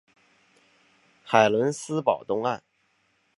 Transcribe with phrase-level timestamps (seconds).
[1.23, 2.63] 海伦斯堡东岸。